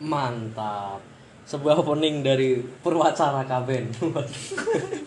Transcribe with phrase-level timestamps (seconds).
[0.00, 1.04] Mantap.
[1.44, 3.92] Sebuah opening dari Purwacara Kaben.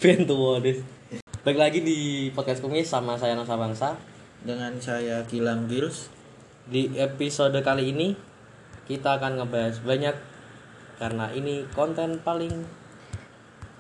[0.02, 0.78] Ben tua deh.
[1.42, 3.98] Balik lagi di podcast kumis sama saya Nusa Bangsa.
[4.44, 6.12] dengan saya Gilang Gils
[6.68, 8.12] Di episode kali ini
[8.84, 10.16] kita akan ngebahas banyak
[11.00, 12.52] karena ini konten paling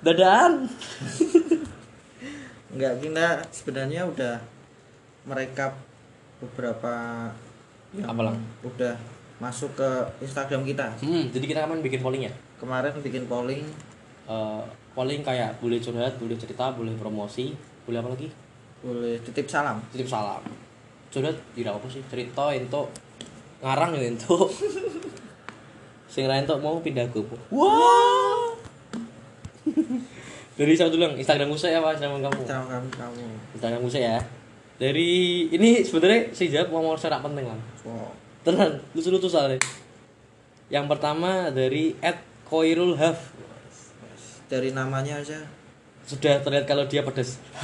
[0.01, 0.65] dadaan.
[2.73, 4.41] Enggak, kita sebenarnya udah
[5.29, 5.77] merekap
[6.41, 7.29] beberapa
[7.93, 8.37] yang Apa, Lang?
[8.65, 8.95] udah
[9.43, 9.89] masuk ke
[10.23, 10.87] Instagram kita.
[11.03, 12.33] Hmm, jadi kita akan bikin polling ya.
[12.55, 13.67] Kemarin bikin polling
[14.23, 14.63] Eh,
[14.95, 17.51] polling kayak boleh curhat, boleh cerita, boleh promosi,
[17.83, 18.29] boleh apa lagi?
[18.83, 19.79] boleh titip salam.
[19.95, 20.43] Titip salam.
[21.07, 22.03] Curhat tidak apa sih?
[22.11, 22.83] Cerita itu
[23.63, 24.35] ngarang ya itu.
[26.11, 27.35] Sing ra entuk mau pindah ke apa?
[27.55, 28.51] Wah.
[30.59, 32.41] Dari siapa dulu Instagram gue ya Pak, Instagram kamu.
[32.43, 33.23] Salam kamu kamu.
[33.55, 34.19] Instagram gue ya.
[34.75, 35.11] Dari
[35.47, 37.59] ini sebenarnya saya jawab mau serak penting lah.
[37.87, 38.11] Wow.
[38.43, 39.55] Tenan, lucu-lucu soalnya.
[40.67, 41.95] Yang pertama dari
[42.43, 43.31] @koirul haf
[44.47, 45.39] Dari namanya aja.
[46.03, 47.39] sudah terlihat kalau dia pedas.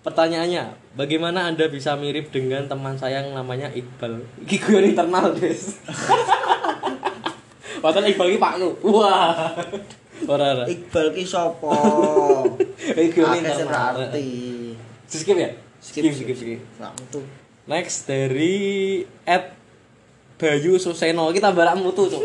[0.00, 0.64] Pertanyaannya,
[0.96, 4.18] bagaimana Anda bisa mirip dengan teman saya yang namanya Iqbal?
[4.42, 5.78] Iki gue internal, Des.
[7.84, 8.68] Padahal Iqbal iki pakku.
[8.90, 9.52] Wah.
[10.26, 10.64] Ora ora.
[10.66, 11.70] Iqbal ki sapa?
[12.98, 13.94] Iki gue Akeh sing internal.
[13.94, 14.28] arti.
[15.06, 15.48] Skip ya?
[15.80, 16.60] Skip, skip, skip.
[16.76, 17.24] Sak metu.
[17.64, 18.54] Next dari
[19.24, 19.56] Ed
[20.36, 22.20] Bayu Suseno kita barak mutu tuh.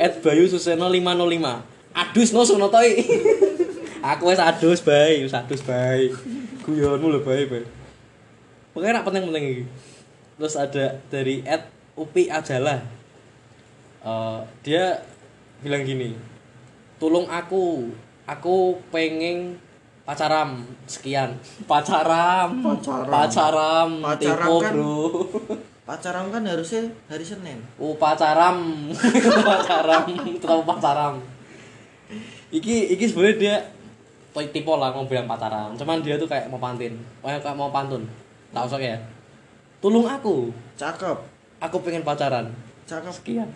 [0.00, 1.94] Ed Bayu Suseno 505.
[1.94, 2.92] Adus no sunotoi.
[4.12, 6.12] Aku wis adus bae, wis adus bae.
[6.64, 7.64] Guyonmu lho bae bae.
[8.76, 9.64] Pokoknya nak penting-penting iki.
[10.36, 11.64] Terus ada dari Ed
[11.96, 12.84] Upi Ajalah.
[14.04, 15.00] Eh, dia
[15.64, 16.12] bilang gini.
[17.00, 17.96] Tolong aku,
[18.28, 19.56] aku pengen
[20.04, 21.32] pacaram sekian.
[21.64, 22.48] Pacaram.
[22.60, 23.08] Pacaram.
[23.08, 24.96] pacaram Pacaram Tipo, kan- bro.
[25.84, 27.60] Pacaran kan harusnya hari Senin.
[27.76, 28.88] upacaram.
[29.40, 30.02] Upacaram.
[30.40, 31.14] Tetap upacaram.
[32.48, 33.56] Iki iki sebenarnya dia
[34.30, 36.90] toy tipe lah mau bilang pacaran cuman dia tuh kayak mau pantin
[37.20, 38.02] kayak kayak mau pantun.
[38.50, 38.96] Tak usah ya.
[39.78, 40.50] Tolong aku.
[40.74, 41.18] Cakep.
[41.60, 42.50] aku pengen pacaran.
[42.84, 43.12] Cakep.
[43.12, 43.48] sekian.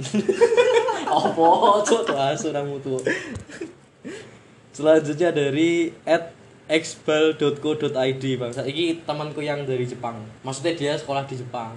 [1.09, 2.03] Opo cok?
[2.05, 2.97] Tuh asu ramu tuh.
[4.77, 6.31] Selanjutnya dari at
[6.69, 8.53] xbal.co.id bang.
[8.53, 10.21] Ini temanku yang dari Jepang.
[10.45, 11.73] Maksudnya dia sekolah di Jepang.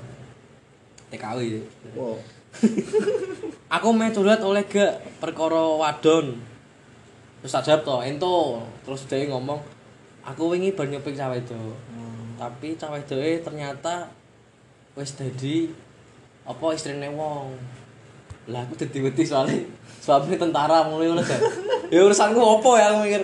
[1.11, 1.61] TKW ya.
[1.95, 2.19] Wow.
[3.75, 6.35] aku main curhat oleh gak perkara wadon.
[7.39, 8.59] Terus tak jawab toh ento.
[8.83, 9.63] Terus dia ngomong
[10.21, 11.57] aku wingi bar nyuping cawe itu
[11.89, 12.37] Hmm.
[12.37, 14.05] tapi cawe itu ternyata
[14.93, 15.71] wis dadi
[16.43, 17.55] apa istrine wong.
[18.51, 19.55] Lah aku dadi wedi soalnya.
[20.01, 21.37] Suami tentara mulai ngono kan
[21.93, 23.23] ya urusanku apa ya aku mikir?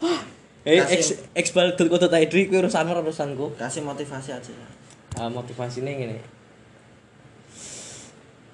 [0.00, 0.20] Wah,
[0.62, 3.56] eh Kasih- ex exbal kota tadi ku urusanmu ora urusanku?
[3.56, 4.52] Kasih motivasi aja.
[5.16, 6.18] uh, motivasinya gini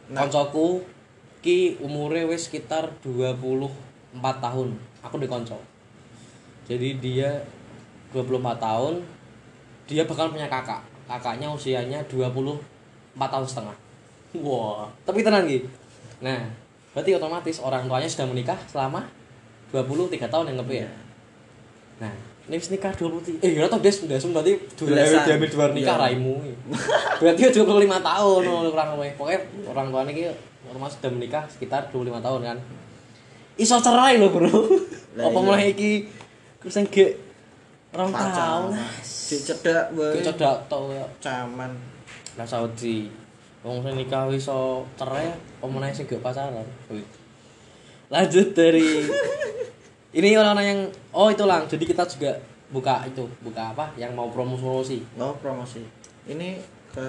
[0.06, 0.22] Nah.
[0.22, 0.87] koncoku
[1.43, 3.75] ki umure wis sekitar 24
[4.39, 4.78] tahun.
[5.03, 5.59] Aku di konco.
[6.71, 7.43] Jadi dia
[8.15, 9.03] 24 tahun
[9.87, 10.78] dia bakal punya kakak.
[11.06, 12.62] Kakaknya usianya 24
[13.19, 13.77] tahun setengah.
[14.37, 15.65] Wah tapi tenang gitu
[16.16, 16.49] nah
[16.93, 19.05] berarti otomatis orang tuanya sudah menikah selama
[19.69, 20.91] 23 tahun yang ngepe ya
[22.01, 22.15] nah.
[22.47, 25.27] Ini nikah 20 eh ya tau dia sudah berarti dua Belasan.
[25.27, 26.03] dia ambil dua nikah Iya.
[26.07, 26.34] raimu.
[27.19, 27.67] Berarti ya 25
[28.07, 29.12] tahun no, kurang lebih.
[29.19, 30.23] Pokoknya orang tuanya ki
[30.71, 32.59] otomatis sudah menikah sekitar 25 tahun kan.
[33.59, 34.47] Iso cerai loh bro.
[35.19, 35.43] Lah apa iya.
[35.43, 36.07] mulai iki?
[36.62, 37.12] Terus yang gak
[37.99, 38.71] orang tahun.
[38.78, 38.95] Pacaran.
[39.03, 39.87] Di cedak
[40.22, 41.03] cedak tau ya.
[41.19, 41.75] Caman.
[42.39, 43.10] lah Saudi.
[43.66, 46.63] Wong sing nikah iso cerai apa meneh sing gak pacaran?
[48.07, 49.03] Lanjut dari
[50.16, 50.80] ini orang yang
[51.13, 52.33] oh itu lang jadi kita juga
[52.66, 53.95] buka itu buka apa?
[53.95, 55.83] Yang mau promosi promosi Oh, promosi.
[56.27, 56.59] Ini
[56.91, 57.07] ke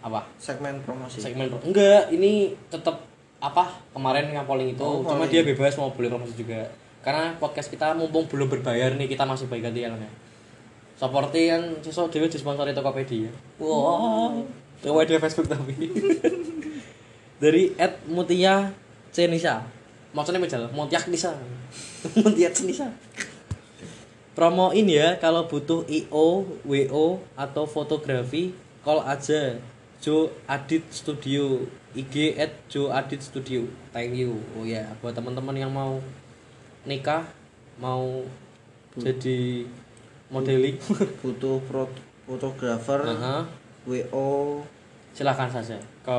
[0.00, 0.24] apa?
[0.38, 1.18] segmen promosi.
[1.18, 3.02] segmen pro- enggak ini tetap
[3.36, 3.68] apa?
[3.90, 6.64] Kemarin yang polling itu Oh, cuma dia bebas mau boleh promosi juga.
[7.04, 9.92] Karena podcast kita mumpung belum berbayar nih kita masih baik hati ya.
[10.94, 13.28] Seperti kan sesok dewe disponsori Tokopedia.
[13.58, 14.40] Wow.
[14.80, 15.74] Tokopedia Facebook tapi.
[17.42, 18.72] Dari Ed Mutia
[19.10, 19.60] Cenisa
[20.14, 21.34] maksudnya majal Mutiak Nisa.
[22.22, 22.88] Mutiak Nisa.
[24.34, 28.54] Promoin ya kalau butuh IO, WO atau fotografi
[28.86, 29.58] call aja.
[29.98, 31.66] Jo Adit Studio.
[31.94, 33.66] IG at Jo Adit Studio.
[33.90, 34.38] Thank you.
[34.58, 35.98] Oh ya buat teman-teman yang mau
[36.86, 37.26] nikah
[37.78, 38.22] mau
[38.98, 39.66] jadi
[40.30, 40.78] modeling.
[41.22, 41.90] Butuh pro
[42.24, 43.44] fotografer, Aha.
[43.84, 44.64] WO,
[45.12, 46.18] silahkan saja ke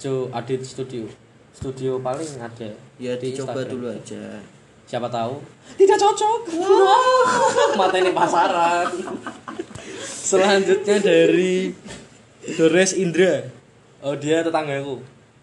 [0.00, 1.06] Jo Adit Studio
[1.52, 3.72] studio paling ada ya di dicoba Instagram.
[3.76, 4.24] dulu aja.
[4.88, 5.40] siapa tahu.
[5.78, 6.40] Tidak cocok.
[7.80, 8.88] Mata ini pasaran.
[10.02, 11.72] Selanjutnya dari
[12.56, 13.46] Dores Indra.
[14.04, 15.00] Oh dia tetanggaku.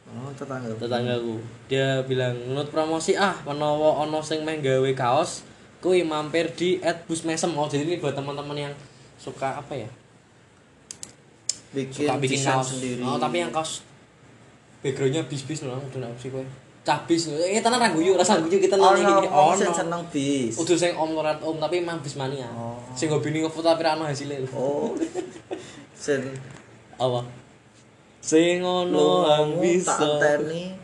[0.09, 0.73] Oh, tetangga.
[0.77, 1.41] tetanggaku.
[1.65, 5.45] Dia bilang menurut promosi ah menawa ono sing meh gawe kaos
[5.79, 8.73] kuwi mampir di at bus mesem oh jadi ini buat teman-teman yang
[9.15, 9.89] suka apa ya?
[11.71, 12.67] Bikin, suka bikin kaos.
[12.75, 13.01] sendiri.
[13.01, 13.87] oh tapi yang kaos
[14.79, 16.43] backgroundnya bis bis loh udah sih kowe.
[16.79, 19.27] Cah bis eh tenan ra guyu rasa guyu kita Oh, nang iki.
[19.27, 20.55] oh, sing seneng bis.
[20.55, 22.47] udah sing om lorat om tapi emang bis mania.
[22.49, 22.79] Oh.
[22.93, 24.47] sing hobi nih ngefoto tapi ra ono hasilnya.
[24.51, 24.95] Oh.
[25.93, 26.23] Sen
[26.95, 27.27] apa?
[28.19, 30.75] Sing ono ang lu bisa tak anteni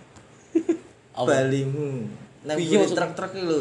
[1.15, 2.11] balimu.
[2.45, 3.59] Nang Iya, truk-truk iki lho.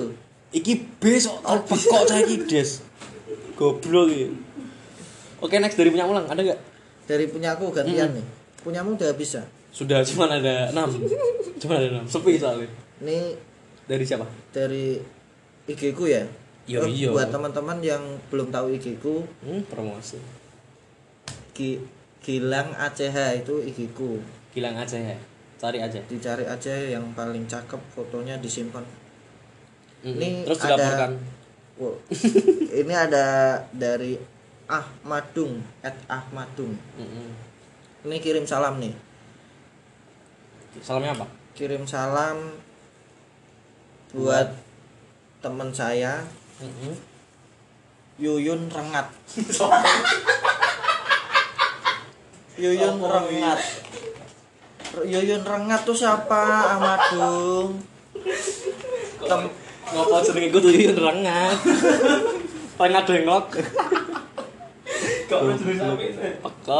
[0.52, 2.70] iki bis kok Oh, terbek kok cah iki des?
[3.54, 4.26] Goblok iki.
[5.38, 6.60] Oke next dari punya ulang ada gak
[7.04, 8.26] Dari punyaku gantian nih.
[8.60, 9.44] Punyamu udah bisa.
[9.74, 10.86] Sudah cuma ada enam
[11.56, 13.34] cuma ada enam sepi soalnya Ini
[13.84, 15.02] dari siapa dari
[15.66, 16.22] IG ku ya.
[16.64, 17.10] Yo, Oh, iya.
[17.10, 20.16] Buat teman-teman yang belum tahu IG ku, hmm, promosi
[21.52, 21.82] Gi-
[22.18, 24.16] Gilang ACH itu IG ku.
[24.50, 25.18] hilang aja ya
[25.56, 28.86] cari aja Dicari aja yang paling cakep fotonya disimpan.
[30.00, 30.14] Mm-mm.
[30.14, 31.12] Ini terus ada- dilaporkan
[31.74, 31.98] Wow.
[32.72, 33.24] ini ada
[33.68, 34.14] dari
[34.64, 36.70] Ahmadung, at Ahmadung.
[36.94, 37.28] Mm-mm.
[38.04, 38.94] Ini kirim salam nih.
[40.82, 42.58] Salamnya apa Kirim salam
[44.10, 44.50] buat
[45.38, 46.26] teman saya
[46.58, 46.94] Mm-mm.
[48.14, 49.10] Yuyun Rengat.
[52.62, 53.58] Yuyun Rengat.
[55.02, 56.78] Yuyun Rengat tuh siapa?
[56.78, 57.82] Ahmadung.
[59.18, 59.42] Tem
[59.94, 61.58] ngapa jenenge gue tuh yun rengat
[62.78, 63.46] paling ada yang ngok
[65.24, 65.40] Kok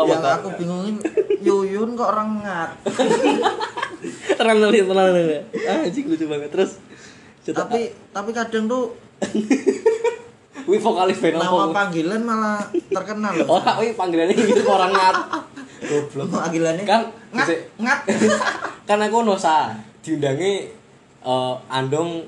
[0.08, 0.97] yang aku bingungin
[1.40, 2.70] Yuyun kok Rengat.
[4.32, 6.50] tenang tenang tenang tenang anjing lucu banget.
[6.53, 6.71] Terus
[7.44, 8.97] cerita tapi tapi kadang tuh
[10.69, 13.61] wih vokalis band nama panggilan malah terkenal loh.
[13.61, 15.17] oh wih panggilannya gitu orang ngat.
[15.85, 16.26] Goblok.
[16.32, 16.85] Panggilannya?
[16.88, 17.03] Kan
[17.37, 18.00] ngat ngat.
[18.88, 20.53] kan aku nosa diundangi
[21.25, 22.25] eh, andong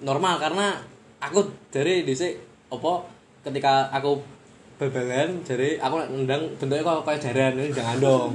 [0.00, 0.78] normal karena
[1.18, 2.38] aku dari dhisik
[2.70, 3.04] apa
[3.44, 4.20] ketika aku
[4.78, 8.30] babalan jadi aku ngundang bentuknya kok kayak jaran ini jangan andong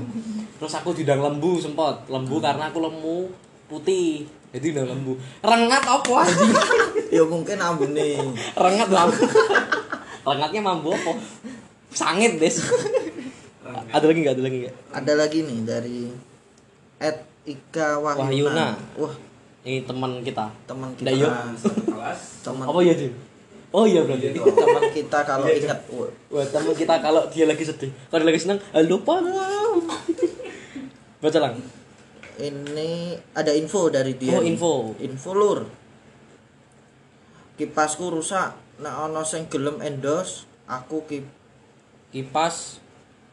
[0.63, 2.07] terus aku diundang lembu sempet.
[2.07, 3.27] Lembu karena aku lemu
[3.67, 4.23] putih.
[4.55, 5.19] Jadi udah lembu.
[5.43, 6.23] Rengat apa?
[7.11, 8.15] Ya mungkin ambune.
[8.55, 9.27] rengat mambu
[10.23, 11.19] rengatnya mambu apa?
[11.91, 12.63] Sangit des.
[13.91, 14.33] Ada lagi nggak?
[14.39, 14.75] Ada lagi nggak?
[14.95, 15.99] Ada lagi nih dari
[16.97, 18.23] Ed Ika Wahyuna.
[18.23, 18.67] Wahyuna.
[18.97, 19.13] Wah,
[19.67, 20.47] ini teman kita.
[20.63, 21.11] Teman kita.
[21.91, 23.13] kelas Teman apa ya Din?
[23.73, 24.31] oh iya berarti.
[24.37, 25.79] Teman kita kalau ingat.
[26.31, 29.75] Wah, teman kita kalau dia lagi sedih, kalau dia lagi senang, lupa lah.
[31.23, 31.55] Baca lang.
[32.35, 34.35] ini ada info dari dia.
[34.35, 34.91] Oh, info.
[34.99, 35.63] Info lur.
[37.55, 38.51] Kipasku rusak.
[38.83, 41.23] Nek ana sing gelem endos, aku kip
[42.13, 42.77] Kipas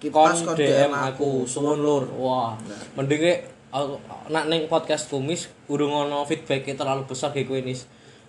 [0.00, 2.08] kipas kon kon DM aku, suwun lur.
[2.16, 2.56] Wah,
[2.96, 4.00] mending rek, aku
[4.32, 7.60] nak ning podcast kumis urung ono feedback terlalu besar kayak kowe.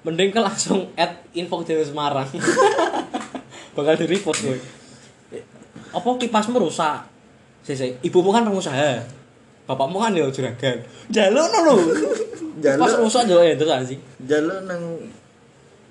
[0.02, 2.28] Mending ke langsung add info di Semarang.
[3.78, 4.58] Bakal di repost kowe.
[5.96, 7.08] Apa kipasmu rusak?
[7.64, 9.21] Sese, ibumu kan pengusaha.
[9.72, 10.84] Bapakmu kan ya juragan.
[11.08, 11.80] Jaluk no.
[12.60, 12.84] Jaluk.
[12.84, 14.02] Kipas rusak jaluk ya terus anjing.
[14.28, 14.84] Jalan nang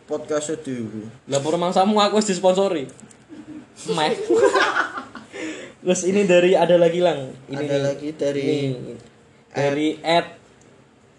[0.05, 1.09] podcast dhewe.
[1.31, 2.85] Lah mangsamu aku wis disponsori.
[3.97, 4.13] Meh.
[5.81, 7.33] Terus ini dari ada lagi lang.
[7.49, 7.81] Ini Ada nih.
[7.81, 8.93] lagi dari Ini.
[9.57, 10.27] dari Ed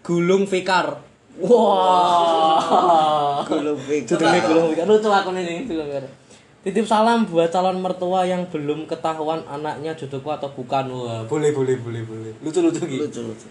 [0.06, 1.02] Gulung Fikar.
[1.42, 3.42] Wah.
[3.42, 4.22] Gulung Fikar.
[4.46, 4.86] Gulung Fikar.
[4.86, 6.21] Lucu aku ini Gulung Fikar.
[6.62, 10.94] Titip salam buat calon mertua yang belum ketahuan anaknya jodohku atau bukan.
[10.94, 12.30] Wah, boleh boleh boleh boleh.
[12.38, 13.02] Lucu lucu gitu.
[13.02, 13.48] lucu lucu.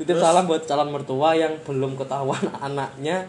[0.00, 3.28] Titip salam buat calon mertua yang belum ketahuan anaknya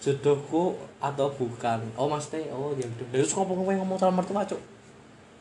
[0.00, 1.84] jodohku atau bukan.
[1.92, 3.06] Oh Mas Teh, oh ya udah.
[3.12, 4.60] Terus kok ngomong ngomong calon mertua, Cuk?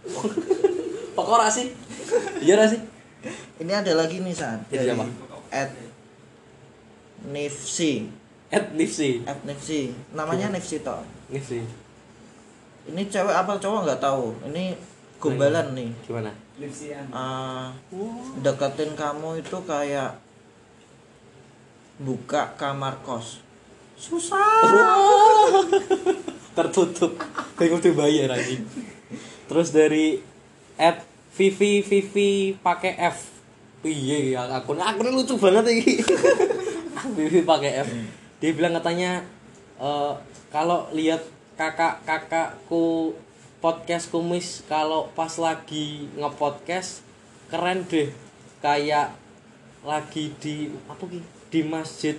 [1.15, 1.71] Pokok sih?
[2.43, 2.81] Iya ora sih?
[3.61, 5.05] Ini ada lagi nih San Ini dari siapa?
[5.53, 5.71] Ed
[7.29, 8.09] Nifsi.
[8.51, 9.23] Ed Nifsi.
[9.23, 9.95] Ed Nifsi.
[10.11, 11.05] Namanya Nifsi toh.
[11.31, 11.61] Nifsi.
[12.89, 14.33] Ini cewek apa cowok nggak tahu.
[14.49, 14.73] Ini
[15.21, 15.89] gombalan nih.
[16.01, 16.31] Gimana?
[16.57, 17.67] Lipsian Eh,
[18.41, 20.17] deketin kamu itu kayak
[22.01, 23.41] buka kamar kos.
[23.97, 24.65] Susah.
[26.57, 27.13] Tertutup.
[27.57, 28.57] Bingung dibayar lagi.
[29.45, 30.17] Terus dari
[30.77, 30.97] Ed
[31.37, 33.29] Vivi Vivi pakai F.
[33.81, 36.01] Piye ya akun akunnya lucu banget iki.
[37.17, 37.89] Vivi pakai F.
[38.41, 39.21] Dia bilang katanya
[39.77, 40.13] eh,
[40.49, 41.21] kalau lihat
[41.61, 43.13] kakak-kakakku
[43.61, 47.05] podcast kumis kalau pas lagi ngepodcast
[47.53, 48.09] keren deh.
[48.65, 49.13] Kayak
[49.85, 51.21] lagi di apa ki?
[51.53, 52.17] Di masjid.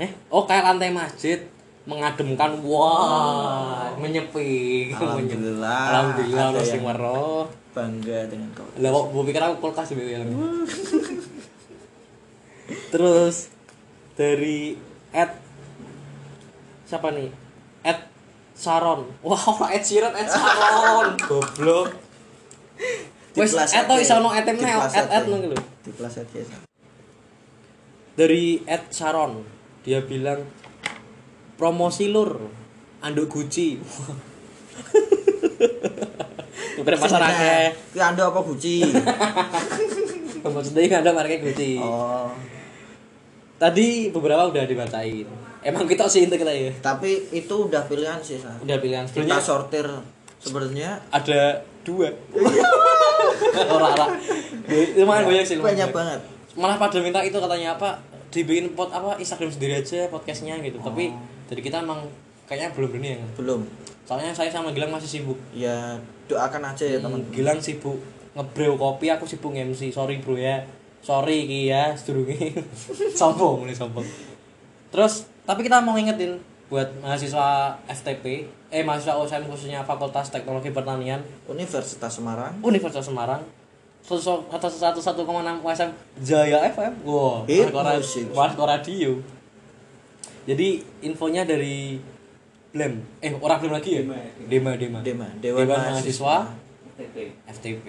[0.00, 1.44] Eh oh kayak lantai masjid
[1.84, 2.56] mengademkan.
[2.64, 7.44] Wah menyepi Alhamdulillah, alhamdulillah ada yang- weruh
[7.74, 10.30] bangga dengan kau lah kok gue pikir aku kulkas sih yang
[12.94, 13.50] terus
[14.14, 14.78] dari
[15.10, 15.30] Ed
[16.86, 17.34] siapa nih
[18.54, 21.90] Sharon wah ora Ed Sheeran Ed Sharon goblok.
[23.34, 26.46] Wes Ed to iso ono Ed Ed Ed Ed ngono lho di kelas Ed ya
[28.14, 29.42] dari Ed Sharon
[29.82, 30.46] dia bilang
[31.58, 32.62] promosi lur.
[33.04, 33.76] Anduk Gucci.
[36.80, 37.76] Bukan pasar akeh.
[37.92, 38.80] Ki anda apa Gucci?
[40.44, 41.76] Maksudnya nggak ada merek Gucci.
[41.84, 42.32] oh.
[43.64, 45.24] Tadi beberapa udah dibacain.
[45.64, 46.68] Emang kita sih itu kita ya.
[46.84, 48.52] Tapi itu udah pilihan sih, Sa.
[48.60, 49.86] Udah pilihan Kita sebenarnya sortir
[50.36, 52.12] sebenarnya ada dua.
[53.72, 54.20] Orang-orang.
[55.00, 55.56] Lumayan banyak sih.
[55.56, 56.20] banyak banget.
[56.60, 57.96] Malah pada minta itu katanya apa?
[58.28, 60.76] Dibikin pot apa Instagram sendiri aja podcastnya gitu.
[60.84, 61.16] Tapi
[61.48, 62.04] dari kita emang
[62.44, 63.18] kayaknya belum berani ya.
[63.40, 63.64] Belum.
[64.04, 65.40] Soalnya saya sama Gilang masih sibuk.
[65.56, 65.96] Ya
[66.28, 67.24] doakan aja ya teman.
[67.24, 67.96] Hmm, Gilang sibuk
[68.36, 69.88] ngebrew kopi, aku sibuk MC.
[69.88, 70.60] Sorry bro ya.
[71.04, 72.64] Sorry iki ya, sedurunge.
[73.20, 74.08] sombong mulai sombong.
[74.88, 76.40] Terus, tapi kita mau ngingetin
[76.72, 82.56] buat mahasiswa FTP, eh mahasiswa USM khususnya Fakultas Teknologi Pertanian Universitas Semarang.
[82.64, 83.44] Universitas Semarang.
[84.00, 85.92] Satu atas satu satu koma enam USM
[86.24, 87.04] Jaya FM.
[87.04, 87.44] Wow,
[88.32, 89.20] Marco Radio.
[90.44, 92.00] Jadi infonya dari
[92.72, 94.02] Blem, eh orang Blem lagi ya?
[94.04, 94.98] Dema, Dema, Dema.
[95.00, 96.48] Dema, Dewan, Dewan Mahasiswa.
[96.48, 97.16] Mahasiswa TP.
[97.48, 97.86] FTP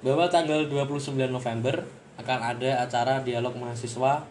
[0.00, 1.84] bahwa tanggal 29 November
[2.20, 4.24] akan ada acara dialog mahasiswa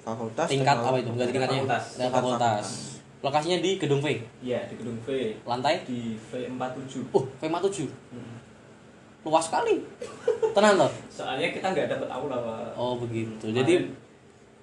[0.00, 1.84] Fakultas tingkat apa itu enggak tingkatnya Fakultas.
[1.92, 2.66] Tingkat fakultas
[3.20, 4.06] lokasinya di gedung V
[4.40, 5.08] Iya, di gedung V.
[5.44, 7.04] lantai Di V47.
[7.10, 8.36] oh V47 Hmm.
[9.20, 9.76] luas sekali
[10.50, 12.72] tenang loh Soalnya kita nggak dapat aula, Pak.
[12.74, 13.84] oh begitu jadi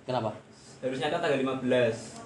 [0.04, 0.34] kenapa
[0.78, 2.18] Harusnya kan tanggal 15.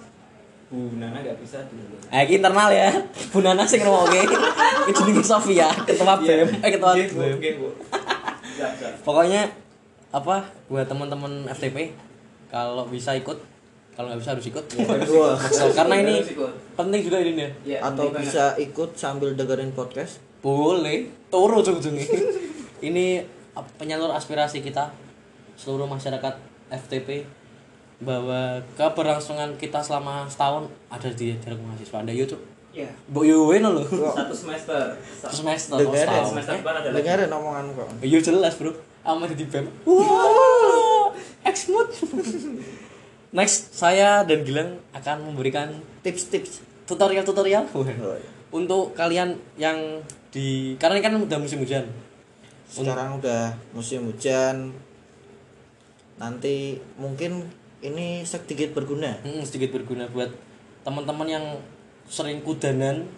[0.68, 1.96] Bu Nana nggak bisa dulu.
[2.06, 2.88] Eh, ini internal ya.
[3.28, 4.24] Bu Nana sing ngrungokke.
[4.88, 7.08] Iki jenenge Sofia, ketua BEM, eh ketua Iya.
[7.08, 7.36] BEM.
[7.36, 7.50] Oke.
[9.00, 9.48] Pokoknya
[10.12, 10.36] apa
[10.68, 11.96] buat teman-teman FTP
[12.46, 13.40] kalau bisa ikut,
[13.92, 14.64] kalau nggak bisa harus ikut.
[15.48, 16.20] So, karena ini
[16.72, 17.80] penting juga ini ya.
[17.80, 20.20] Atau bisa ikut sambil dengerin podcast.
[20.38, 22.04] Boleh, turu ujung-ujungnya.
[22.88, 23.24] ini
[23.78, 24.92] penyalur aspirasi kita
[25.56, 26.34] seluruh masyarakat
[26.68, 27.24] FTP
[28.02, 32.02] bahwa keberlangsungan kita selama setahun ada di dialog mahasiswa.
[32.02, 32.42] Ada YouTube.
[32.72, 32.88] Iya.
[33.08, 33.84] Mbok yo weno lho.
[33.86, 34.96] Satu semester.
[35.20, 36.24] Sa- Semester Dengerin.
[36.26, 36.96] semester Eh, depan ada lagi.
[36.98, 37.88] Dengerin omongan kok.
[38.00, 39.66] Iya jelas bro, sama di BEM.
[39.84, 41.90] Wow, Exmut.
[43.32, 45.72] Next, saya dan Gilang akan memberikan
[46.04, 46.62] Tips-tips.
[46.86, 48.18] tutorial-tutorial Oh, iya.
[48.52, 51.88] untuk kalian yang di karena ini kan udah musim hujan.
[52.68, 54.76] Sekarang udah musim hujan.
[56.20, 57.48] Nanti mungkin
[57.80, 59.18] ini sedikit berguna.
[59.24, 60.30] Hmm, sedikit berguna buat
[60.84, 61.44] teman-teman yang
[62.06, 63.08] sering kudanan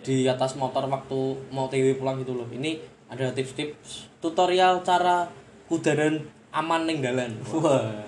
[0.00, 1.20] di atas motor waktu
[1.52, 2.48] mau TW pulang gitu loh.
[2.48, 2.80] Ini
[3.10, 5.26] ada tips-tips tutorial cara
[5.66, 6.22] kudanan
[6.54, 7.34] aman ning dalan.
[7.50, 8.06] Wah.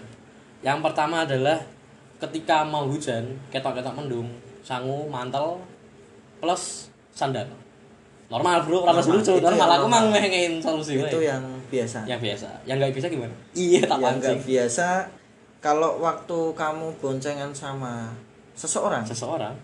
[0.63, 1.59] Yang pertama adalah
[2.23, 4.31] ketika mau hujan, ketok-ketok mendung,
[4.63, 5.59] sangu, mantel
[6.39, 7.51] plus sandal.
[8.31, 8.87] Normal, Bro.
[8.87, 9.35] Normal, lucu.
[9.37, 11.29] itu Normal yang aku mang ngengin solusi Itu wae.
[11.29, 11.99] yang biasa.
[12.09, 12.49] yang biasa.
[12.65, 13.35] Yang nggak bisa gimana?
[13.53, 14.89] Iya, tak yang nggak biasa
[15.61, 18.11] kalau waktu kamu boncengan sama
[18.55, 19.55] seseorang Seseorang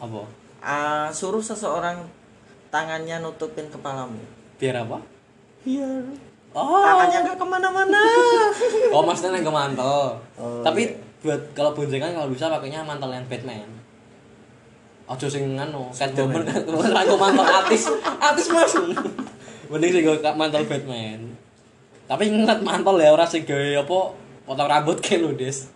[0.00, 0.22] apa?
[0.60, 2.00] ah, suruh seseorang
[2.70, 4.18] tangannya nutupin kepalamu
[4.56, 4.98] Biar apa?
[5.60, 6.02] biar
[6.50, 6.82] Oh.
[6.82, 8.02] tangannya nggak ke mana-mana
[8.94, 10.18] Oh, maksudnya yang ke mantel.
[10.34, 10.98] Oh, Tapi iya.
[11.22, 13.70] buat kalau boncengan kalau bisa pakainya mantel yang Batman.
[15.06, 17.86] Ojo sing nganu, Catwoman kan aku mantel artis.
[18.26, 18.74] Artis Mas.
[19.70, 21.38] Mending sing mantel Batman.
[22.06, 23.98] Tapi ingat mantel ya ora sing gawe apa
[24.42, 25.70] potong rambut kayak lo, Des.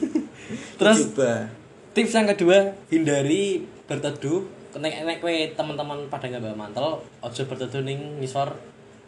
[0.80, 1.48] Terus Coba.
[1.96, 4.44] tips yang kedua hindari berteduh
[4.78, 8.54] nek nek kowe teman-teman pada nggak bawa mantel ojo berteduh ning ngisor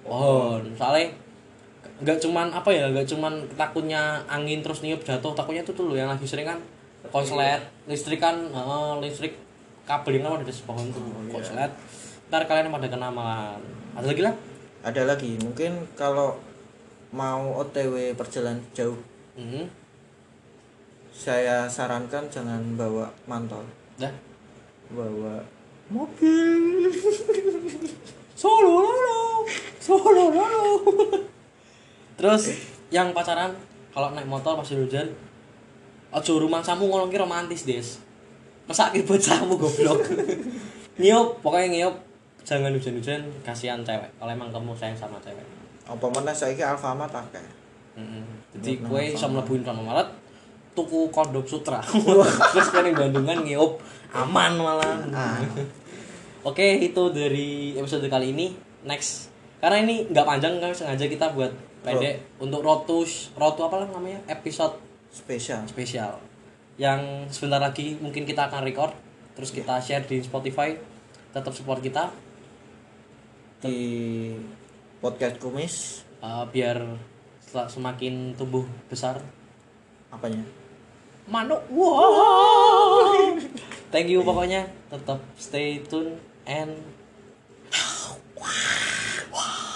[0.03, 0.63] pohon.
[0.75, 1.15] Soalnya
[2.03, 5.95] nggak cuman apa ya nggak cuman takutnya angin terus niup jatuh takutnya itu tuh loh
[5.95, 6.59] yang lagi sering kan
[7.15, 9.39] konslet listrik kan heeh, listrik
[9.87, 11.31] kabel yang ada di pohon tuh iya.
[11.31, 11.73] konslet
[12.27, 13.61] ntar kalian pada kena malahan.
[13.93, 14.35] Ada lagi lah?
[14.83, 16.41] Ada lagi mungkin kalau
[17.13, 18.97] mau OTW perjalanan jauh
[19.37, 19.69] hmm.
[21.13, 23.63] saya sarankan jangan bawa mantel.
[24.01, 24.32] Dah
[24.93, 25.41] bawa
[25.93, 26.89] mobil.
[28.33, 29.47] Solo lolo
[29.83, 30.75] solo lolo
[32.17, 32.55] terus
[32.95, 33.51] yang pacaran
[33.91, 35.11] kalau naik motor pas hujan
[36.13, 37.99] ojo rumah samu ngolong ki romantis des.
[38.69, 40.07] Masa ki bocamu goblok?
[41.01, 41.97] Ngiup pokoknya ngiup.
[42.43, 44.11] Jangan hujan-hujan kasihan cewek.
[44.19, 45.47] Kalau emang kamu sayang sama cewek.
[45.87, 47.63] Apa mana saya Alfamart akeh?
[47.93, 48.25] Mm-mm.
[48.57, 50.09] jadi Nggak kue bisa mlebu Indomaret
[50.73, 51.81] tuku kondom sutra.
[52.53, 53.81] Terus kan yang Bandungan ngiup
[54.13, 54.97] aman malah.
[55.13, 55.41] Ah.
[56.45, 58.53] oke itu dari episode kali ini.
[58.85, 59.33] Next.
[59.63, 61.53] Karena ini nggak panjang kan sengaja kita buat
[61.87, 64.19] pendek untuk rotus rotu apa lah namanya?
[64.27, 64.75] Episode
[65.13, 66.19] spesial spesial
[66.81, 68.97] yang sebentar lagi mungkin kita akan record
[69.37, 70.75] terus kita share di Spotify.
[71.33, 72.13] Tetap support kita.
[73.63, 73.77] Di
[75.01, 76.05] podcast kumis.
[76.23, 76.83] Uh, biar
[77.47, 79.23] semakin tumbuh besar.
[80.13, 80.62] Apanya
[81.31, 83.39] manuk wow,
[83.95, 86.75] thank you pokoknya tetap stay tune and
[87.71, 88.19] wow.
[89.31, 89.72] wow.